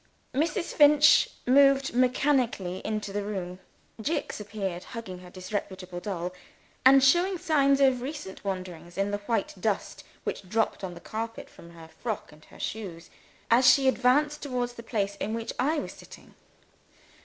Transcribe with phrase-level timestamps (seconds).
[0.33, 0.73] Mrs.
[0.73, 3.59] Finch moved mechanically into the room.
[4.01, 6.33] Jicks appeared, hugging her disreputable doll,
[6.83, 11.51] and showing signs of recent wandering in the white dust which dropped on the carpet
[11.51, 13.11] from her frock and her shoes,
[13.51, 16.33] as she advanced towards the place in which I was sitting.